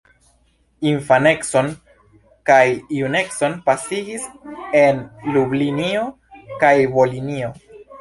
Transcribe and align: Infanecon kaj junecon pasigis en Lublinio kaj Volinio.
Infanecon 0.91 1.69
kaj 2.51 2.57
junecon 3.01 3.59
pasigis 3.69 4.27
en 4.83 5.07
Lublinio 5.39 6.05
kaj 6.67 6.77
Volinio. 6.99 7.57